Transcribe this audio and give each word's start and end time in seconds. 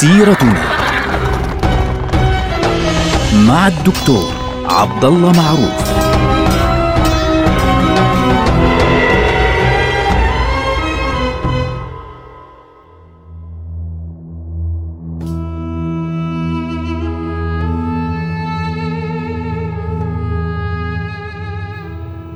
سيرتنا 0.00 0.64
مع 3.48 3.68
الدكتور 3.68 4.32
عبد 4.64 5.04
الله 5.04 5.32
معروف. 5.32 5.90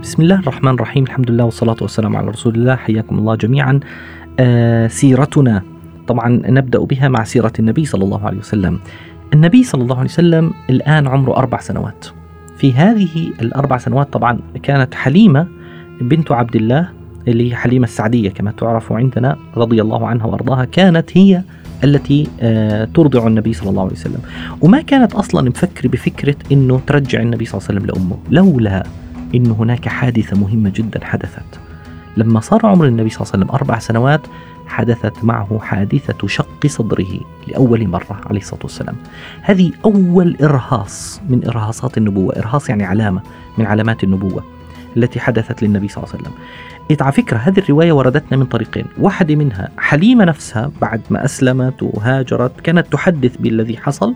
بسم 0.02 0.22
الله 0.22 0.38
الرحمن 0.38 0.74
الرحيم. 0.74 1.04
الحمد 1.04 1.30
لله 1.30 1.44
والصلاة 1.44 1.76
والسلام 1.80 2.16
على 2.16 2.28
رسول 2.28 2.54
الله. 2.54 2.76
حياكم 2.76 3.18
الله 3.18 3.34
جميعا. 3.34 3.80
آه 4.38 4.86
سيرتنا 4.86 5.73
طبعا 6.08 6.42
نبدأ 6.46 6.78
بها 6.78 7.08
مع 7.08 7.24
سيرة 7.24 7.52
النبي 7.58 7.84
صلى 7.84 8.04
الله 8.04 8.26
عليه 8.26 8.38
وسلم. 8.38 8.80
النبي 9.34 9.64
صلى 9.64 9.82
الله 9.82 9.96
عليه 9.96 10.10
وسلم 10.10 10.52
الآن 10.70 11.06
عمره 11.06 11.36
أربع 11.36 11.60
سنوات. 11.60 12.06
في 12.58 12.72
هذه 12.72 13.32
الأربع 13.40 13.78
سنوات 13.78 14.12
طبعا 14.12 14.38
كانت 14.62 14.94
حليمة 14.94 15.46
بنت 16.00 16.32
عبد 16.32 16.56
الله 16.56 16.88
اللي 17.28 17.50
هي 17.50 17.56
حليمة 17.56 17.84
السعدية 17.84 18.30
كما 18.30 18.50
تعرف 18.50 18.92
عندنا 18.92 19.36
رضي 19.56 19.82
الله 19.82 20.06
عنها 20.06 20.26
وأرضاها 20.26 20.64
كانت 20.64 21.18
هي 21.18 21.42
التي 21.84 22.28
آه، 22.40 22.84
ترضع 22.84 23.26
النبي 23.26 23.52
صلى 23.52 23.70
الله 23.70 23.82
عليه 23.82 23.92
وسلم. 23.92 24.20
وما 24.60 24.80
كانت 24.80 25.14
أصلا 25.14 25.50
مفكرة 25.50 25.88
بفكرة 25.88 26.36
أنه 26.52 26.80
ترجع 26.86 27.20
النبي 27.20 27.44
صلى 27.44 27.58
الله 27.58 27.68
عليه 27.68 27.80
وسلم 27.80 27.96
لأمه 27.96 28.18
لولا 28.30 28.86
أن 29.34 29.46
هناك 29.46 29.88
حادثة 29.88 30.40
مهمة 30.40 30.72
جدا 30.74 31.04
حدثت. 31.04 31.60
لما 32.16 32.40
صار 32.40 32.66
عمر 32.66 32.86
النبي 32.86 33.10
صلى 33.10 33.20
الله 33.20 33.32
عليه 33.34 33.44
وسلم 33.44 33.54
أربع 33.54 33.78
سنوات 33.78 34.20
حدثت 34.66 35.24
معه 35.24 35.58
حادثة 35.58 36.28
شق 36.28 36.66
صدره 36.66 37.20
لأول 37.48 37.88
مرة 37.88 38.20
عليه 38.26 38.40
الصلاة 38.40 38.60
والسلام. 38.62 38.94
هذه 39.42 39.72
أول 39.84 40.36
إرهاص 40.42 41.20
من 41.28 41.46
إرهاصات 41.46 41.98
النبوة. 41.98 42.36
إرهاص 42.36 42.68
يعني 42.68 42.84
علامة 42.84 43.22
من 43.58 43.66
علامات 43.66 44.04
النبوة 44.04 44.44
التي 44.96 45.20
حدثت 45.20 45.62
للنبي 45.62 45.88
صلى 45.88 46.04
الله 46.04 46.14
عليه 46.14 46.22
وسلم. 46.22 46.34
على 47.00 47.12
فكرة 47.12 47.36
هذه 47.36 47.58
الرواية 47.58 47.92
وردتنا 47.92 48.38
من 48.38 48.44
طريقين. 48.44 48.84
واحدة 48.98 49.34
منها 49.34 49.68
حليمة 49.78 50.24
نفسها 50.24 50.70
بعد 50.80 51.00
ما 51.10 51.24
أسلمت 51.24 51.82
وهاجرت 51.82 52.60
كانت 52.60 52.92
تحدث 52.92 53.36
بالذي 53.36 53.76
حصل. 53.76 54.14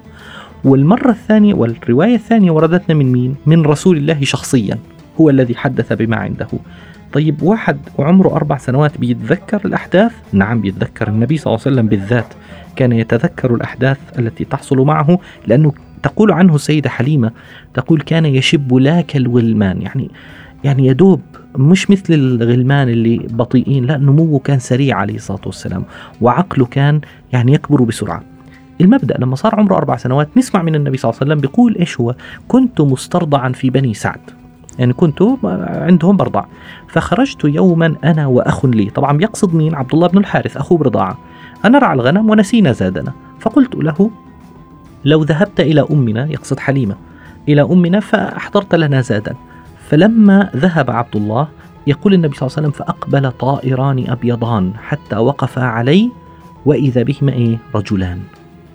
والمرة 0.64 1.10
الثانية 1.10 1.55
والرواية 1.55 2.14
الثانية 2.14 2.50
وردتنا 2.50 2.94
من 2.94 3.12
مين؟ 3.12 3.36
من 3.46 3.62
رسول 3.62 3.96
الله 3.96 4.24
شخصيا. 4.24 4.78
هو 5.20 5.30
الذي 5.30 5.55
حدث 5.55 5.92
بما 5.92 6.16
عنده. 6.16 6.48
طيب 7.12 7.42
واحد 7.42 7.78
وعمره 7.98 8.28
أربع 8.28 8.56
سنوات 8.56 8.98
بيتذكر 8.98 9.61
الأحداث؟ 9.64 10.12
نعم 10.33 10.61
بيتذكر 10.61 11.09
النبي 11.09 11.37
صلى 11.37 11.47
الله 11.47 11.64
عليه 11.67 11.77
وسلم 11.77 11.89
بالذات. 11.89 12.34
كان 12.77 12.92
يتذكر 12.92 13.55
الأحداث 13.55 13.98
التي 14.19 14.45
تحصل 14.45 14.78
معه 14.78 15.19
لأنه 15.47 15.73
تقول 16.03 16.33
عنه 16.33 16.55
السيدة 16.55 16.91
حليمة 16.91 17.33
تقول 17.75 18.01
كان 18.01 18.27
يشب 18.27 18.75
لا 18.75 19.01
كالولمان 19.01 19.83
يعني 19.83 20.11
يعني 20.64 20.86
يدوب 20.86 21.20
مش 21.56 21.91
مثل 21.91 22.14
الغلمان 22.14 22.89
اللي 22.89 23.19
بطيئين 23.31 23.84
لا 23.84 23.97
نموه 23.97 24.39
كان 24.39 24.59
سريع 24.59 24.97
عليه 24.97 25.14
الصلاة 25.14 25.41
والسلام 25.47 25.84
وعقله 26.20 26.67
كان 26.67 27.01
يعني 27.33 27.53
يكبر 27.53 27.83
بسرعة. 27.83 28.23
المبدأ 28.81 29.17
لما 29.19 29.36
صار 29.36 29.55
عمره 29.55 29.77
أربع 29.77 29.97
سنوات 29.97 30.29
نسمع 30.36 30.62
من 30.62 30.75
النبي 30.75 30.97
صلى 30.97 31.11
الله 31.11 31.20
عليه 31.20 31.33
وسلم 31.33 31.41
بيقول 31.41 31.77
إيش 31.77 32.01
هو؟ 32.01 32.14
كنت 32.48 32.81
مسترضعا 32.81 33.53
في 33.53 33.70
بني 33.70 33.95
سعد. 33.95 34.20
يعني 34.78 34.92
كنت 34.92 35.22
عندهم 35.44 36.16
برضع. 36.16 36.44
فخرجت 36.88 37.44
يوما 37.44 37.94
أنا 38.04 38.26
وأخ 38.26 38.64
لي. 38.64 38.90
طبعا 38.90 39.22
يقصد 39.22 39.54
مين؟ 39.54 39.74
عبد 39.74 39.94
الله 39.94 40.08
بن 40.08 40.18
الحارث 40.18 40.56
أخوه 40.56 40.78
برضاعة. 40.78 41.18
أنا 41.64 41.78
رعى 41.78 41.94
الغنم 41.94 42.30
ونسينا 42.30 42.72
زادنا. 42.72 43.12
فقلت 43.40 43.74
له 43.74 44.11
لو 45.05 45.22
ذهبت 45.22 45.61
إلى 45.61 45.86
أمنا 45.90 46.27
يقصد 46.27 46.58
حليمة 46.58 46.94
إلى 47.48 47.62
أمنا 47.62 48.00
فأحضرت 48.00 48.74
لنا 48.74 49.00
زادا. 49.00 49.34
فلما 49.88 50.50
ذهب 50.56 50.90
عبد 50.90 51.17
الله 51.17 51.48
يقول 51.86 52.14
النبي 52.14 52.36
صلى 52.36 52.46
الله 52.46 52.56
عليه 52.56 52.68
وسلم 52.68 52.86
فأقبل 52.86 53.33
طائران 53.33 54.05
أبيضان 54.08 54.72
حتى 54.83 55.17
وقفا 55.17 55.62
علي 55.62 56.11
وإذا 56.67 57.02
بهما 57.02 57.33
إيه؟ 57.33 57.58
رجلان. 57.74 58.20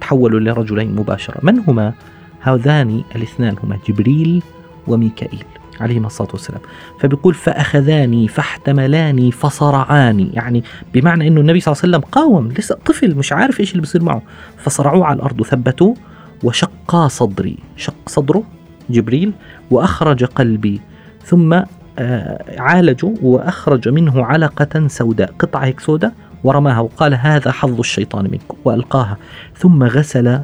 تحولوا 0.01 0.39
لرجلين 0.39 0.95
مباشرة. 0.95 1.39
من 1.43 1.59
هما؟ 1.67 1.93
هذان 2.39 3.03
الاثنان 3.15 3.55
هما 3.63 3.77
جبريل 3.87 4.43
وميكائيل. 4.87 5.45
عليهما 5.81 6.07
الصلاة 6.07 6.29
والسلام. 6.33 6.61
فبيقول 6.99 7.33
فأخذاني 7.33 8.27
فاحتملاني 8.27 9.31
فصرعاني. 9.31 10.29
يعني 10.33 10.63
بمعنى 10.93 11.27
أنه 11.27 11.41
النبي 11.41 11.59
صلى 11.59 11.71
الله 11.71 11.83
عليه 11.83 11.97
وسلم 11.97 12.11
قاوم 12.11 12.51
لسه 12.51 12.77
طفل 12.85 13.15
مش 13.15 13.33
عارف 13.33 13.59
إيش 13.59 13.71
اللي 13.71 13.81
بيصير 13.81 14.03
معه. 14.03 14.21
فصرعوه 14.57 15.05
على 15.05 15.15
الأرض 15.15 15.41
وثبتوه 15.41 15.95
وشقا 16.43 17.07
صدري. 17.07 17.57
شق 17.77 17.95
صدره 18.07 18.43
جبريل 18.89 19.33
وأخرج 19.71 20.23
قلبي. 20.23 20.81
ثم 21.25 21.59
آه، 21.99 22.59
عالجوا 22.61 23.15
وأخرج 23.21 23.89
منه 23.89 24.25
علقة 24.25 24.87
سوداء. 24.87 25.33
قطعة 25.39 25.65
هيك 25.65 25.79
سوداء 25.79 26.13
ورماها 26.43 26.79
وقال 26.79 27.13
هذا 27.13 27.51
حظ 27.51 27.79
الشيطان 27.79 28.23
منكم. 28.31 28.57
وألقاها. 28.65 29.17
ثم 29.57 29.83
غسل 29.83 30.39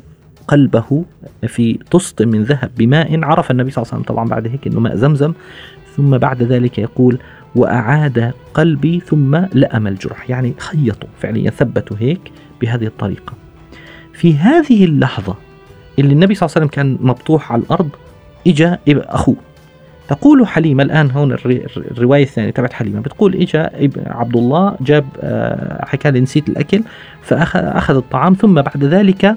قلبه 0.50 1.06
في 1.48 1.80
طست 1.92 2.22
من 2.22 2.44
ذهب 2.44 2.72
بماء. 2.78 3.24
عرف 3.24 3.52
النبي 3.52 3.72
صلى 3.72 3.82
الله 3.82 3.94
عليه 3.94 4.02
وسلم 4.04 4.16
طبعا 4.16 4.28
بعد 4.30 4.48
هيك 4.48 4.68
إنه 4.68 4.80
ماء 4.80 4.96
زمزم. 4.96 5.34
ثم 5.96 6.18
بعد 6.18 6.44
ذلك 6.44 6.80
يقول 6.80 7.18
وأعاد 7.56 8.32
قلبي 8.54 9.00
ثم 9.00 9.36
لأم 9.54 9.88
الجرح. 9.88 10.30
يعني 10.30 10.54
خيطوا 10.58 11.10
فعليا 11.20 11.50
ثبتوا 11.50 11.98
هيك 12.00 12.32
بهذه 12.62 12.86
الطريقة. 12.86 13.34
في 14.14 14.38
هذه 14.38 14.86
اللحظة 14.86 15.36
اللي 16.00 16.14
النبي 16.14 16.36
صلى 16.36 16.48
الله 16.48 16.56
عليه 16.56 16.66
وسلم 16.68 16.76
كان 16.76 17.08
مبطوح 17.08 17.52
على 17.52 17.62
الأرض 17.62 17.90
إجا 18.48 18.80
أخوه. 18.88 19.36
تقول 20.08 20.48
حليمة 20.48 20.84
الآن 20.84 21.12
هون 21.12 21.31
الرواية 21.92 22.24
الثانية 22.24 22.50
تبعت 22.50 22.74
حليمة. 22.74 23.00
بتقول 23.00 23.36
إجا 23.36 23.72
عبد 24.08 24.36
الله 24.36 24.76
جاب 24.81 25.06
آه، 25.22 25.86
حكى 25.86 26.12
لي 26.12 26.20
نسيت 26.20 26.50
الأكل 26.50 26.84
فأخذ 27.22 27.96
الطعام 27.96 28.34
ثم 28.34 28.62
بعد 28.62 28.84
ذلك 28.84 29.36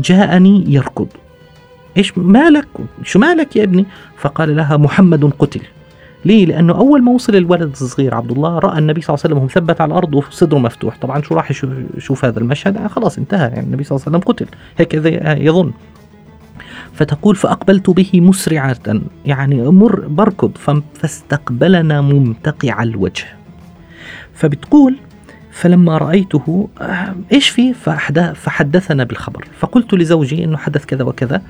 جاءني 0.00 0.64
يركض. 0.68 1.08
إيش 1.96 2.18
مالك؟ 2.18 2.68
شو 3.02 3.18
مالك 3.18 3.56
يا 3.56 3.64
ابني؟ 3.64 3.86
فقال 4.16 4.56
لها 4.56 4.76
محمد 4.76 5.24
قتل. 5.38 5.60
ليه؟ 6.24 6.46
لأنه 6.46 6.74
أول 6.74 7.02
ما 7.02 7.12
وصل 7.12 7.36
الولد 7.36 7.70
الصغير 7.70 8.14
عبد 8.14 8.30
الله 8.30 8.58
رأى 8.58 8.78
النبي 8.78 9.00
صلى 9.00 9.14
الله 9.14 9.24
عليه 9.24 9.34
وسلم 9.34 9.44
مثبت 9.44 9.80
على 9.80 9.88
الأرض 9.88 10.14
وصدره 10.14 10.58
مفتوح، 10.58 10.98
طبعا 10.98 11.22
شو 11.22 11.34
راح 11.34 11.50
يشوف 11.96 12.24
هذا 12.24 12.38
المشهد؟ 12.38 12.76
آه 12.76 12.86
خلاص 12.86 13.18
انتهى. 13.18 13.48
يعني 13.48 13.66
النبي 13.66 13.84
صلى 13.84 13.96
الله 13.96 14.06
عليه 14.06 14.18
وسلم 14.18 14.32
قتل، 14.32 14.46
هيك 14.78 14.94
يظن. 15.44 15.72
فتقول 16.92 17.36
فأقبلت 17.36 17.90
به 17.90 18.10
مسرعة. 18.14 19.00
يعني 19.26 19.62
مر 19.62 20.00
بركض. 20.00 20.52
فاستقبلنا 20.94 22.00
ممتقع 22.00 22.82
الوجه. 22.82 23.24
فبتقول 24.34 24.96
فلما 25.60 25.98
رأيته 25.98 26.68
آه، 26.80 27.14
إيش 27.32 27.48
فيه؟ 27.48 27.72
فحدثنا 28.34 29.04
بالخبر. 29.04 29.48
فقلت 29.58 29.94
لزوجي 29.94 30.44
أنه 30.44 30.56
حدث 30.56 30.84
كذا 30.84 31.04
وكذا 31.04 31.42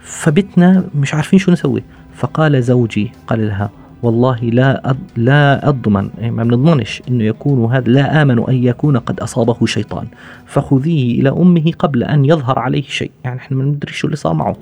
فبتنا 0.00 0.84
مش 0.94 1.14
عارفين 1.14 1.38
شو 1.38 1.52
نسوي. 1.52 1.82
فقال 2.14 2.62
زوجي 2.62 3.12
قال 3.26 3.46
لها 3.46 3.70
والله 4.02 4.38
لا 4.38 4.90
أض... 4.90 4.96
لا 5.16 5.68
اضمن 5.68 6.10
يعني 6.18 6.30
ما 6.30 6.44
بنضمنش 6.44 7.02
إنه 7.08 7.24
يكون 7.24 7.72
هذا 7.72 7.90
لا 7.90 8.22
آمن 8.22 8.48
أن 8.48 8.64
يكون 8.64 8.96
قد 8.96 9.20
أصابه 9.20 9.66
شيطان 9.66 10.06
فخذيه 10.46 11.20
إلى 11.20 11.28
أمه 11.28 11.72
قبل 11.78 12.04
أن 12.04 12.24
يظهر 12.24 12.58
عليه 12.58 12.82
شيء. 12.82 13.10
يعني 13.24 13.38
إحنا 13.38 13.56
ما 13.56 13.64
ندري 13.64 13.92
شو 13.92 14.06
اللي 14.06 14.16
صار 14.16 14.34
معه. 14.34 14.56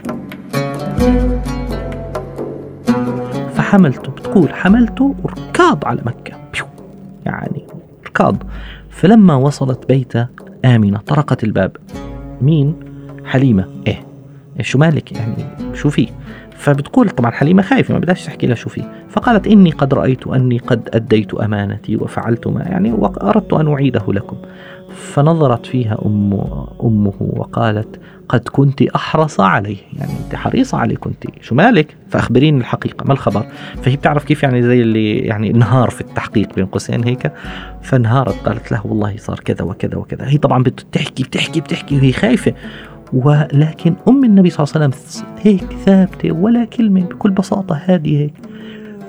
فحملته 3.54 4.12
بتقول 4.12 4.54
حملته 4.54 5.14
وركاض 5.22 5.84
على 5.84 6.02
مكة. 6.04 6.44
يعني 7.26 7.64
ركاض 8.06 8.36
فلما 8.94 9.34
وصلت 9.34 9.88
بيت 9.88 10.12
آمنة 10.64 10.98
طرقت 10.98 11.44
الباب. 11.44 11.76
مين؟ 12.40 12.74
حليمة. 13.24 13.68
إيه 13.86 14.04
شو 14.60 14.78
مالك؟ 14.78 15.12
يعني 15.12 15.44
شو 15.74 15.90
في 15.90 16.08
فبتقول 16.56 17.10
طبعا 17.10 17.30
حليمة 17.30 17.62
خايفة 17.62 17.94
ما 17.94 18.00
بدهاش 18.00 18.26
تحكي 18.26 18.46
لها 18.46 18.54
شو 18.54 18.68
في 18.68 18.82
فقالت 19.08 19.46
إني 19.46 19.70
قد 19.70 19.94
رأيت 19.94 20.26
أني 20.26 20.58
قد 20.58 20.88
أديت 20.94 21.34
أمانتي 21.34 21.96
وفعلت 21.96 22.46
ما 22.46 22.62
يعني 22.62 22.92
وأردت 22.92 23.52
أن 23.52 23.72
أعيده 23.72 24.04
لكم. 24.08 24.36
فنظرت 24.94 25.66
فيها 25.66 25.98
أم 26.06 26.32
أمه 26.82 27.14
وقالت 27.20 28.00
قد 28.28 28.48
كنت 28.48 28.82
أحرص 28.82 29.40
عليه. 29.40 29.76
يعني 29.98 30.12
أنت 30.24 30.34
حريصة 30.34 30.78
عليه 30.78 30.96
كنت. 30.96 31.24
شو 31.40 31.54
مالك؟ 31.54 31.96
فأخبريني 32.08 32.58
الحقيقة. 32.58 33.04
ما 33.04 33.12
الخبر؟ 33.12 33.46
فهي 33.82 33.96
بتعرف 33.96 34.24
كيف 34.24 34.42
يعني 34.42 34.62
زي 34.62 34.82
اللي 34.82 35.18
يعني 35.18 35.50
انهار 35.50 35.90
في 35.90 36.00
التحقيق 36.00 36.54
بين 36.54 36.66
قوسين 36.66 37.04
هيك. 37.04 37.32
فانهارت 37.82 38.34
قالت 38.34 38.72
له 38.72 38.86
والله 38.86 39.16
صار 39.16 39.40
كذا 39.40 39.62
وكذا 39.62 39.96
وكذا. 39.96 40.28
هي 40.28 40.38
طبعا 40.38 40.62
بتحكي 40.62 41.22
بتحكي 41.24 41.60
بتحكي 41.60 41.96
وهي 41.96 42.12
خايفة. 42.12 42.54
ولكن 43.12 43.94
أم 44.08 44.24
النبي 44.24 44.50
صلى 44.50 44.64
الله 44.64 44.74
عليه 44.74 44.86
وسلم 44.86 45.24
هيك 45.42 45.76
ثابتة 45.84 46.32
ولا 46.32 46.64
كلمة 46.64 47.00
بكل 47.00 47.30
بساطة 47.30 47.80
هذه 47.84 48.18
هيك. 48.18 48.34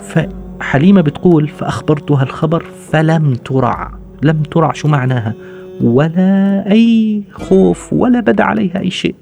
فحليمة 0.01 1.01
بتقول 1.01 1.47
فأخبرتها 1.47 2.23
الخبر 2.23 2.65
فلم 2.91 3.33
ترع. 3.33 3.91
لم 4.23 4.43
ترع. 4.43 4.73
شو 4.73 4.87
معناها؟ 4.87 5.33
ولا 5.81 6.63
أي 6.71 7.23
خوف 7.31 7.93
ولا 7.93 8.19
بدا 8.19 8.43
عليها 8.43 8.79
أي 8.79 8.89
شيء. 8.89 9.15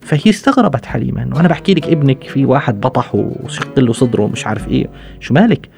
فهي 0.00 0.30
استغربت 0.30 0.86
حليمة 0.86 1.22
انه 1.22 1.40
أنا 1.40 1.48
بحكي 1.48 1.74
لك 1.74 1.88
ابنك 1.88 2.22
في 2.22 2.44
واحد 2.44 2.80
بطح 2.80 3.14
وشق 3.14 3.78
له 3.78 3.92
صدره 3.92 4.22
ومش 4.22 4.46
عارف 4.46 4.68
إيه. 4.68 4.86
شو 5.20 5.34
مالك؟ 5.34 5.68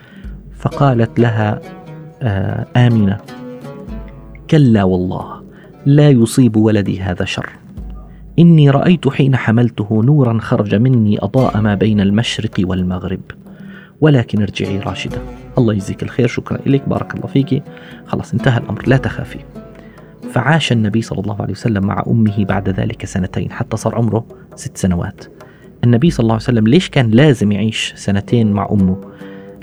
فقالت 0.58 1.20
لها 1.20 1.60
آه 2.22 2.66
آمنة. 2.76 3.18
كلا 4.50 4.84
والله 4.84 5.42
لا 5.86 6.10
يصيب 6.10 6.56
ولدي 6.56 7.00
هذا 7.00 7.24
شر. 7.24 7.50
إني 8.38 8.70
رأيت 8.70 9.08
حين 9.08 9.36
حملته 9.36 10.02
نورا 10.04 10.38
خرج 10.38 10.74
مني 10.74 11.18
أضاء 11.18 11.60
ما 11.60 11.74
بين 11.74 12.00
المشرق 12.00 12.54
والمغرب. 12.60 13.20
ولكن 14.00 14.42
ارجعي 14.42 14.78
راشدة. 14.78 15.18
الله 15.58 15.74
يجزيك 15.74 16.02
الخير. 16.02 16.26
شكرا 16.26 16.58
لك. 16.66 16.88
بارك 16.88 17.14
الله 17.14 17.26
فيك. 17.26 17.62
خلاص 18.06 18.32
انتهى 18.32 18.58
الأمر. 18.58 18.82
لا 18.86 18.96
تخافي. 18.96 19.38
فعاش 20.36 20.72
النبي 20.72 21.02
صلى 21.02 21.18
الله 21.20 21.42
عليه 21.42 21.52
وسلم 21.52 21.86
مع 21.86 22.04
أمه 22.06 22.44
بعد 22.44 22.68
ذلك 22.68 23.04
سنتين 23.04 23.52
حتى 23.52 23.76
صار 23.76 23.94
عمره 23.94 24.26
ست 24.54 24.76
سنوات. 24.76 25.24
النبي 25.84 26.10
صلى 26.10 26.24
الله 26.24 26.34
عليه 26.34 26.42
وسلم 26.42 26.68
ليش 26.68 26.88
كان 26.90 27.10
لازم 27.10 27.52
يعيش 27.52 27.94
سنتين 27.96 28.52
مع 28.52 28.68
أمه؟ 28.72 29.00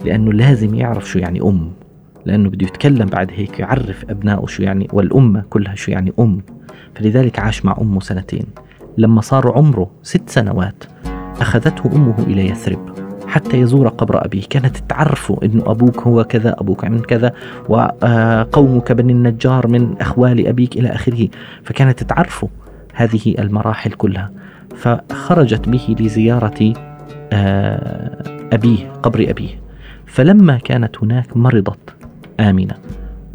لأنه 0.06 0.34
لازم 0.34 0.76
يعرف 0.76 1.10
شو 1.10 1.20
يعني 1.20 1.42
أم. 1.42 1.72
لأنه 2.26 2.50
بده 2.50 2.68
يتكلم 2.68 3.06
بعد 3.06 3.32
هيك 3.32 3.60
يعرف 3.60 4.06
أبنائه 4.10 4.46
شو 4.46 4.64
يعني 4.64 4.88
والأمة 4.94 5.44
كلها 5.50 5.76
شو 5.76 5.92
يعني 5.92 6.14
أم. 6.20 6.42
فلذلك 6.96 7.40
عاش 7.40 7.66
مع 7.66 7.78
أمه 7.82 8.00
سنتين. 8.00 8.46
لما 8.98 9.22
صار 9.22 9.52
عمره 9.52 9.92
ست 10.04 10.30
سنوات 10.30 10.84
أخذته 11.42 11.96
أمه 11.96 12.16
إلى 12.20 12.48
يثرب. 12.50 12.93
حتى 13.34 13.60
يزور 13.60 13.88
قبر 13.88 14.26
أبيه. 14.26 14.42
كانت 14.50 14.78
تعرفه 14.78 15.40
أنه 15.44 15.64
أبوك 15.66 16.00
هو 16.02 16.24
كذا 16.24 16.56
أبوك 16.60 16.86
من 16.86 17.00
كذا 17.00 17.34
وقومك 17.70 18.92
بني 18.92 19.14
النجار 19.14 19.68
من 19.68 19.96
أخوال 20.02 20.48
أبيك 20.48 20.78
إلى 20.78 20.90
آخره. 20.90 21.28
فكانت 21.64 22.04
تعرفه 22.04 22.50
هذه 22.94 23.36
المراحل 23.40 23.92
كلها. 23.92 24.32
فخرجت 24.76 25.70
به 25.70 25.96
لزيارة 26.00 26.74
آه، 27.34 28.24
أبيه 28.54 28.92
قبر 29.04 29.30
أبيه. 29.30 29.50
فلما 30.06 30.58
كانت 30.58 30.98
هناك 31.04 31.38
مرضت 31.38 31.96
آمنة 32.40 32.76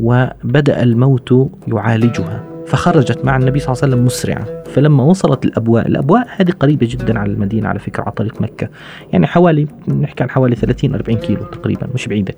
وبدأ 0.00 0.82
الموت 0.82 1.50
يعالجها. 1.68 2.47
فخرجت 2.68 3.24
مع 3.24 3.36
النبي 3.36 3.58
صلى 3.58 3.72
الله 3.72 3.82
عليه 3.82 3.94
وسلم 3.94 4.06
مسرعة. 4.06 4.62
فلما 4.64 5.04
وصلت 5.04 5.44
الأبواء 5.44 5.86
الأبواء 5.86 6.26
هذه 6.36 6.50
قريبة 6.50 6.86
جدا 6.90 7.18
على 7.18 7.32
المدينة 7.32 7.68
على 7.68 7.78
فكرة 7.78 8.02
على 8.02 8.12
طريق 8.12 8.42
مكة. 8.42 8.68
يعني 9.12 9.26
حوالي 9.26 9.66
نحكي 9.88 10.22
عن 10.22 10.30
حوالي 10.30 10.56
30 10.56 10.94
40 10.94 11.18
كيلو 11.18 11.44
تقريبا 11.44 11.88
مش 11.94 12.08
بعيدة. 12.08 12.34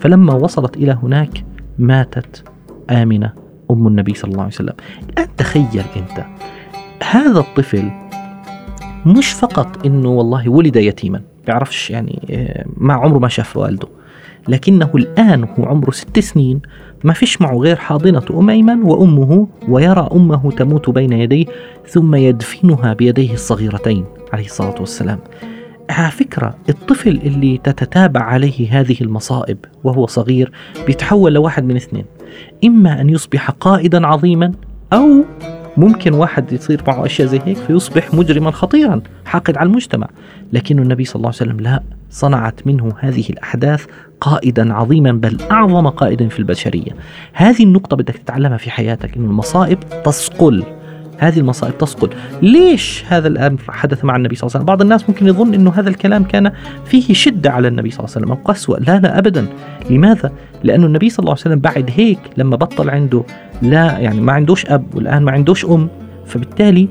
فلما 0.00 0.34
وصلت 0.34 0.76
إلى 0.76 0.98
هناك 1.02 1.44
ماتت 1.78 2.44
آمنة 2.90 3.32
أم 3.70 3.86
النبي 3.86 4.14
صلى 4.14 4.30
الله 4.30 4.42
عليه 4.42 4.52
وسلم. 4.52 4.74
الآن 5.10 5.28
تخيل 5.36 5.84
أنت 5.96 6.24
هذا 7.10 7.38
الطفل 7.40 7.90
مش 9.06 9.32
فقط 9.32 9.86
إنه 9.86 10.08
والله 10.08 10.48
ولد 10.48 10.76
يتيما 10.76 11.20
بيعرفش 11.46 11.90
يعني 11.90 12.22
آه، 12.30 12.64
ما 12.76 12.94
عمره 12.94 13.18
ما 13.18 13.28
شاف 13.28 13.56
والده. 13.56 13.88
لكنه 14.48 14.90
الآن 14.94 15.44
هو 15.44 15.64
عمره 15.64 15.90
ست 15.90 16.18
سنين. 16.18 16.60
ما 17.04 17.12
فيش 17.12 17.42
معه 17.42 17.56
غير 17.56 17.76
حاضنة 17.76 18.22
أم 18.30 18.50
أيمن 18.50 18.82
وأمه 18.82 19.46
ويرى 19.68 20.08
أمه 20.12 20.50
تموت 20.50 20.90
بين 20.90 21.12
يديه 21.12 21.46
ثم 21.88 22.14
يدفنها 22.14 22.92
بيديه 22.92 23.32
الصغيرتين 23.32 24.04
عليه 24.32 24.44
الصلاة 24.44 24.74
والسلام. 24.80 25.18
على 25.90 26.10
فكرة 26.10 26.54
الطفل 26.68 27.10
اللي 27.10 27.60
تتتابع 27.64 28.20
عليه 28.20 28.80
هذه 28.80 28.96
المصائب 29.00 29.58
وهو 29.84 30.06
صغير 30.06 30.52
بيتحول 30.86 31.32
لواحد 31.32 31.64
من 31.64 31.76
اثنين. 31.76 32.04
إما 32.64 33.00
أن 33.00 33.10
يصبح 33.10 33.50
قائدا 33.50 34.06
عظيما 34.06 34.52
أو 34.92 35.24
ممكن 35.76 36.14
واحد 36.14 36.52
يصير 36.52 36.82
معه 36.86 37.06
أشياء 37.06 37.28
زي 37.28 37.40
هيك 37.44 37.56
فيصبح 37.56 38.14
مجرما 38.14 38.50
خطيرا 38.50 39.02
حاقد 39.24 39.56
على 39.56 39.66
المجتمع. 39.66 40.08
لكن 40.52 40.78
النبي 40.78 41.04
صلى 41.04 41.16
الله 41.16 41.28
عليه 41.28 41.36
وسلم 41.36 41.60
لا. 41.60 41.82
صنعت 42.12 42.66
منه 42.66 42.92
هذه 42.98 43.24
الأحداث 43.30 43.86
قائدا 44.20 44.74
عظيما 44.74 45.12
بل 45.12 45.38
أعظم 45.50 45.88
قائد 45.88 46.28
في 46.28 46.38
البشرية. 46.38 46.90
هذه 47.32 47.62
النقطة 47.62 47.96
بدك 47.96 48.16
تتعلمها 48.16 48.56
في 48.56 48.70
حياتك 48.70 49.16
أن 49.16 49.24
المصائب 49.24 49.78
تثقل. 50.04 50.64
هذه 51.18 51.38
المصائب 51.38 51.78
تثقل. 51.78 52.10
ليش 52.42 53.04
هذا 53.08 53.28
الأمر 53.28 53.60
حدث 53.68 54.04
مع 54.04 54.16
النبي 54.16 54.34
صلى 54.34 54.46
الله 54.46 54.54
عليه 54.54 54.64
وسلم؟ 54.64 54.66
بعض 54.66 54.82
الناس 54.82 55.08
ممكن 55.08 55.26
يظن 55.26 55.54
أنه 55.54 55.70
هذا 55.70 55.88
الكلام 55.88 56.24
كان 56.24 56.52
فيه 56.84 57.14
شدة 57.14 57.50
على 57.50 57.68
النبي 57.68 57.90
صلى 57.90 57.98
الله 58.04 58.16
عليه 58.16 58.26
وسلم. 58.26 58.38
أو 58.38 58.52
قسوة. 58.52 58.78
لا 58.78 58.98
لا 58.98 59.18
أبدا. 59.18 59.46
لماذا؟ 59.90 60.32
لأنه 60.64 60.86
النبي 60.86 61.10
صلى 61.10 61.18
الله 61.18 61.32
عليه 61.32 61.40
وسلم 61.40 61.60
بعد 61.60 61.90
هيك 61.96 62.18
لما 62.36 62.56
بطل 62.56 62.90
عنده 62.90 63.24
لا 63.62 63.98
يعني 63.98 64.20
ما 64.20 64.32
عندوش 64.32 64.66
أب 64.66 64.94
والآن 64.94 65.22
ما 65.22 65.32
عندوش 65.32 65.64
أم 65.64 65.88
فبالتالي 66.26 66.88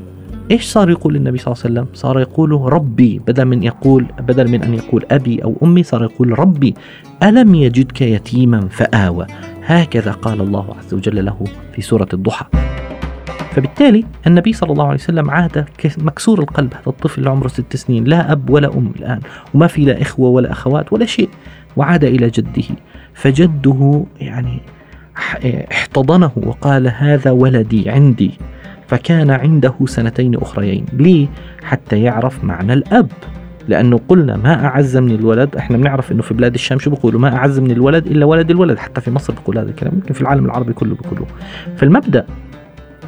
إيش 0.51 0.65
صار 0.65 0.89
يقول 0.89 1.15
النبي 1.15 1.37
صلى 1.37 1.53
الله 1.53 1.63
عليه 1.63 1.73
وسلم؟ 1.73 1.87
صار 1.93 2.19
يقول 2.19 2.51
ربي 2.51 3.21
بدل 3.27 3.45
من 3.45 3.63
يقول 3.63 4.05
بدل 4.19 4.47
من 4.51 4.63
أن 4.63 4.73
يقول 4.73 5.05
أبي 5.11 5.43
أو 5.43 5.55
أمي 5.63 5.83
صار 5.83 6.03
يقول 6.03 6.39
ربي 6.39 6.75
ألم 7.23 7.55
يجدك 7.55 8.01
يتيما 8.01 8.67
فآوى 8.67 9.27
هكذا 9.65 10.11
قال 10.11 10.41
الله 10.41 10.75
عز 10.79 10.93
وجل 10.93 11.25
له 11.25 11.43
في 11.73 11.81
سورة 11.81 12.07
الضحى. 12.13 12.45
فبالتالي 13.51 14.05
النبي 14.27 14.53
صلى 14.53 14.71
الله 14.71 14.85
عليه 14.85 14.95
وسلم 14.95 15.31
عاد 15.31 15.65
مكسور 15.97 16.39
القلب 16.39 16.73
هذا 16.73 16.87
الطفل 16.87 17.19
اللي 17.19 17.29
عمره 17.29 17.47
ست 17.47 17.75
سنين 17.75 18.03
لا 18.03 18.31
أب 18.31 18.49
ولا 18.49 18.77
أم 18.77 18.91
الآن 18.99 19.19
وما 19.53 19.67
في 19.67 19.85
لا 19.85 20.01
إخوة 20.01 20.29
ولا 20.29 20.51
أخوات 20.51 20.93
ولا 20.93 21.05
شيء 21.05 21.29
وعاد 21.77 22.03
إلى 22.03 22.29
جده 22.29 22.63
فجده 23.13 24.05
يعني 24.19 24.59
احتضنه 25.71 26.31
وقال 26.35 26.87
هذا 26.87 27.31
ولدي 27.31 27.89
عندي 27.89 28.31
فكان 28.91 29.31
عنده 29.31 29.73
سنتين 29.85 30.35
أخريين. 30.35 30.85
ليه؟ 30.93 31.27
حتى 31.63 32.01
يعرف 32.01 32.43
معنى 32.43 32.73
الأب. 32.73 33.11
لأنه 33.67 33.99
قلنا 34.07 34.37
ما 34.37 34.65
أعز 34.65 34.97
من 34.97 35.11
الولد. 35.11 35.55
إحنا 35.55 35.77
بنعرف 35.77 36.11
أنه 36.11 36.21
في 36.21 36.33
بلاد 36.33 36.53
الشام 36.53 36.79
شو 36.79 36.89
بيقولوا؟ 36.89 37.19
ما 37.19 37.35
أعز 37.35 37.59
من 37.59 37.71
الولد 37.71 38.07
إلا 38.07 38.25
ولد 38.25 38.49
الولد. 38.49 38.77
حتى 38.77 39.01
في 39.01 39.11
مصر 39.11 39.33
بيقول 39.33 39.57
هذا 39.57 39.69
الكلام. 39.69 39.93
يمكن 39.93 40.13
في 40.13 40.21
العالم 40.21 40.45
العربي 40.45 40.73
كله 40.73 40.95
بيقولوا. 40.95 41.25
فالمبدأ 41.77 42.25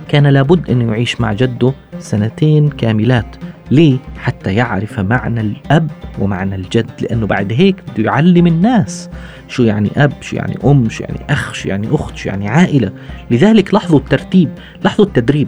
كان 0.07 0.27
لابد 0.27 0.69
أنه 0.69 0.91
يعيش 0.91 1.21
مع 1.21 1.33
جده 1.33 1.73
سنتين 1.99 2.69
كاملات. 2.69 3.35
ليه؟ 3.71 3.97
حتى 4.17 4.55
يعرف 4.55 4.99
معنى 4.99 5.41
الأب 5.41 5.91
ومعنى 6.19 6.55
الجد. 6.55 6.91
لأنه 7.01 7.27
بعد 7.27 7.53
هيك 7.53 7.75
بده 7.93 8.03
يعلم 8.03 8.47
الناس 8.47 9.09
شو 9.47 9.63
يعني 9.63 9.89
أب 9.97 10.13
شو 10.21 10.35
يعني 10.35 10.57
أم 10.65 10.89
شو 10.89 11.03
يعني 11.03 11.19
أخ 11.29 11.53
شو 11.53 11.69
يعني 11.69 11.87
أخت 11.91 12.17
شو 12.17 12.29
يعني 12.29 12.49
عائلة. 12.49 12.91
لذلك 13.31 13.73
لاحظوا 13.73 13.99
الترتيب 13.99 14.49
لاحظوا 14.83 15.05
التدريب. 15.05 15.47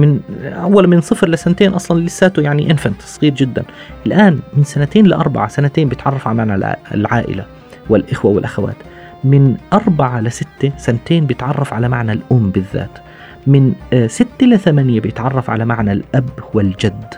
من 0.00 0.20
أول 0.44 0.86
من 0.86 1.00
صفر 1.00 1.28
لسنتين 1.28 1.72
أصلا 1.72 2.00
لساته 2.00 2.42
يعني 2.42 2.70
انفنت 2.70 3.02
صغير 3.02 3.34
جدا. 3.34 3.62
الآن 4.06 4.40
من 4.56 4.64
سنتين 4.64 5.06
لأربعة 5.06 5.48
سنتين 5.48 5.88
بيتعرف 5.88 6.28
على 6.28 6.44
معنى 6.44 6.76
العائلة 6.94 7.44
والإخوة 7.88 8.32
والأخوات. 8.32 8.76
من 9.24 9.56
أربعة 9.72 10.20
لستة 10.20 10.72
سنتين 10.76 11.26
بيتعرف 11.26 11.74
على 11.74 11.88
معنى 11.88 12.12
الأم 12.12 12.50
بالذات. 12.50 12.98
من 13.46 13.72
آه، 13.92 14.06
ستة 14.06 14.46
لثمانية 14.46 15.00
بيتعرف 15.00 15.50
على 15.50 15.64
معنى 15.64 15.92
الأب 15.92 16.30
والجد 16.54 17.14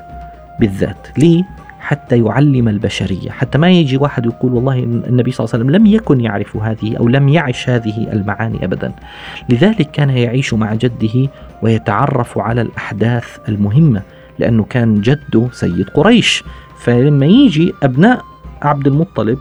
بالذات. 0.61 1.07
ليه؟ 1.19 1.43
حتى 1.83 2.19
يعلم 2.19 2.69
البشرية. 2.69 3.31
حتى 3.31 3.59
ما 3.59 3.71
يجي 3.71 3.97
واحد 3.97 4.27
يقول 4.27 4.53
والله 4.53 4.79
النبي 4.83 5.31
صلى 5.33 5.45
الله 5.45 5.55
عليه 5.55 5.65
وسلم 5.65 5.71
لم 5.71 5.87
يكن 5.87 6.21
يعرف 6.21 6.57
هذه 6.57 6.97
أو 6.97 7.09
لم 7.09 7.29
يعش 7.29 7.71
هذه 7.71 8.13
المعاني 8.13 8.65
أبدا. 8.65 8.93
لذلك 9.49 9.91
كان 9.91 10.11
يعيش 10.11 10.55
مع 10.55 10.75
جده 10.75 11.29
ويتعرف 11.63 12.39
على 12.39 12.61
الأحداث 12.63 13.39
المهمة 13.49 14.03
لأنه 14.39 14.65
كان 14.65 15.01
جده 15.01 15.49
سيد 15.53 15.89
قريش. 15.89 16.45
فلما 16.79 17.27
يجي 17.27 17.73
أبناء 17.83 18.23
عبد 18.63 18.87
المطلب 18.87 19.39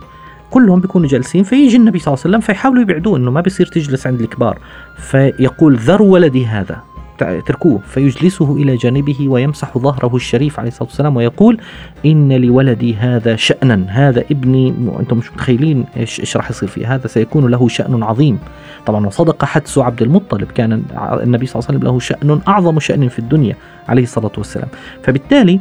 كلهم 0.51 0.79
بيكونوا 0.79 1.07
جالسين 1.07 1.43
فيجي 1.43 1.77
النبي 1.77 1.99
صلى 1.99 2.13
الله 2.13 2.23
عليه 2.25 2.29
وسلم 2.35 2.39
فيحاولوا 2.39 2.81
يبعدوه 2.81 3.17
إنه 3.17 3.31
ما 3.31 3.41
بيصير 3.41 3.65
تجلس 3.65 4.07
عند 4.07 4.21
الكبار. 4.21 4.57
فيقول 4.97 5.75
ذر 5.75 6.01
ولدي 6.01 6.45
هذا. 6.45 6.90
تركوه 7.23 7.79
فيجلسه 7.87 8.55
إلى 8.55 8.75
جانبه 8.75 9.29
ويمسح 9.29 9.77
ظهره 9.77 10.15
الشريف 10.15 10.59
عليه 10.59 10.69
الصلاة 10.69 10.89
والسلام 10.89 11.15
ويقول 11.15 11.57
إن 12.05 12.33
لولدي 12.33 12.95
هذا 12.95 13.35
شأنا 13.35 13.85
هذا 13.89 14.23
ابني 14.31 14.73
أنتم 14.99 15.17
مش 15.17 15.31
متخيلين 15.31 15.85
إيش, 15.97 16.19
إيش 16.19 16.37
راح 16.37 16.49
يصير 16.49 16.69
فيه 16.69 16.95
هذا 16.95 17.07
سيكون 17.07 17.51
له 17.51 17.67
شأن 17.67 18.03
عظيم. 18.03 18.39
طبعا 18.85 19.07
وصدق 19.07 19.45
حدس 19.45 19.77
عبد 19.77 20.01
المطلب 20.01 20.51
كان 20.51 20.83
النبي 21.23 21.45
صلى 21.45 21.59
الله 21.59 21.67
عليه 21.69 21.79
وسلم 21.79 21.83
له 21.83 21.99
شأن 21.99 22.41
أعظم 22.47 22.79
شأن 22.79 23.09
في 23.09 23.19
الدنيا 23.19 23.55
عليه 23.89 24.03
الصلاة 24.03 24.31
والسلام. 24.37 24.67
فبالتالي 25.03 25.59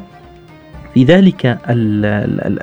في 0.95 1.05
ذلك 1.05 1.59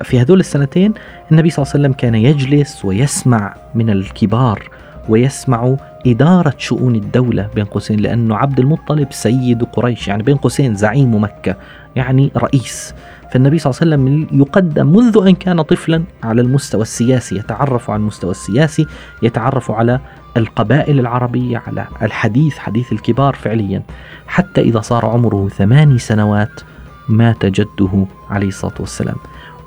في 0.04 0.20
هذول 0.20 0.39
السنتين 0.39 0.94
النبي 1.32 1.50
صلى 1.50 1.63
الله 1.63 1.74
عليه 1.74 1.84
وسلم 1.84 1.94
كان 1.94 2.16
يجلس 2.16 2.86
ويسمع 2.86 3.56
من 3.75 3.89
الكبار 3.89 4.70
ويسمع 5.10 5.76
إدارة 6.08 6.54
شؤون 6.58 6.96
الدولة 6.96 7.50
بين 7.56 7.66
قوسين 7.66 8.00
لأنه 8.00 8.36
عبد 8.36 8.60
المطلب 8.60 9.08
سيد 9.12 9.64
قريش 9.64 10.08
يعني 10.08 10.24
بين 10.24 10.38
قوسين 10.38 10.76
زعيم 10.76 11.24
مكة 11.24 11.56
يعني 11.96 12.32
رئيس. 12.38 12.94
فالنبي 13.32 13.60
صلى 13.60 13.72
الله 13.72 13.82
عليه 13.82 14.06
وسلم 14.06 14.40
يقدم 14.42 14.88
منذ 14.88 15.28
أن 15.28 15.36
كان 15.36 15.62
طفلا 15.62 16.04
على 16.24 16.42
المستوى 16.42 16.82
السياسي 16.82 17.36
يتعرف 17.36 17.90
على 17.90 18.00
المستوى 18.00 18.32
السياسي 18.32 18.86
يتعرف 19.24 19.72
على 19.72 20.00
القبائل 20.38 21.00
العربية 21.00 21.64
على 21.68 21.86
الحديث 22.02 22.58
حديث 22.58 22.92
الكبار 22.92 23.34
فعليا. 23.34 23.84
حتى 24.28 24.62
إذا 24.62 24.82
صار 24.82 25.06
عمره 25.06 25.50
ثماني 25.50 26.00
سنوات 26.00 26.62
مات 27.10 27.46
جده 27.46 28.06
عليه 28.30 28.48
الصلاة 28.48 28.74
والسلام. 28.80 29.16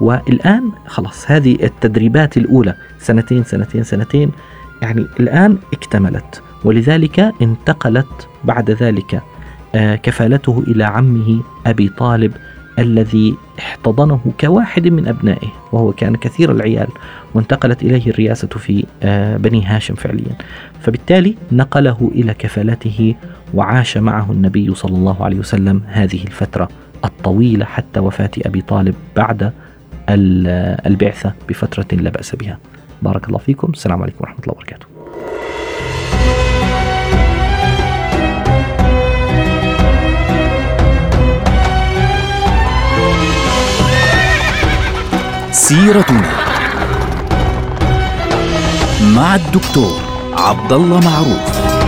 والآن 0.01 0.73
خلاص 0.87 1.31
هذه 1.31 1.57
التدريبات 1.63 2.37
الأولى 2.37 2.75
سنتين 2.99 3.45
سنتين 3.45 3.83
سنتين 3.83 4.31
يعني 4.83 5.07
الآن 5.21 5.59
اكتملت 5.73 6.43
ولذلك 6.65 7.33
انتقلت 7.43 8.29
بعد 8.45 8.71
ذلك 8.71 9.23
آه، 9.75 9.95
كفالته 9.97 10.65
إلى 10.69 10.85
عمه 10.85 11.43
أبي 11.67 11.89
طالب 11.89 12.33
الذي 12.79 13.35
احتضنه 13.59 14.21
كواحد 14.41 14.89
من 14.89 15.09
أبنائه 15.09 15.49
وهو 15.73 15.93
كان 15.93 16.17
كثير 16.17 16.53
العيال 16.53 16.89
وانتقلت 17.35 17.83
إليه 17.83 18.11
الرئاسة 18.11 18.49
في 18.49 18.85
آه، 19.03 19.37
بني 19.37 19.65
هاشم 19.67 19.95
فعليا. 19.95 20.37
فبالتالي 20.81 21.37
نقله 21.53 22.11
إلى 22.15 22.35
كفالته 22.35 23.15
وعاش 23.55 23.97
معه 23.97 24.33
النبي 24.33 24.75
صلى 24.75 24.97
الله 24.97 25.25
عليه 25.25 25.39
وسلم 25.39 25.83
هذه 25.87 26.23
الفترة 26.25 26.69
الطويلة 27.05 27.65
حتى 27.65 28.01
وفاة 28.01 28.31
أبي 28.47 28.63
طالب 28.63 28.95
بعد 29.17 29.53
البعثة 30.87 31.33
بفترة 31.49 31.87
لا 31.93 32.11
بأس 32.11 32.37
بها. 32.37 32.59
بارك 33.03 33.27
الله 33.27 33.39
فيكم. 33.39 33.73
السلام 33.73 34.03
عليكم 34.03 34.19
ورحمة 34.21 34.39
الله 34.43 34.55
وبركاته. 34.55 34.87
سيرتنا 45.53 46.31
مع 49.17 49.35
الدكتور 49.35 50.01
عبد 50.33 50.73
الله 50.73 51.01
معروف. 51.01 51.80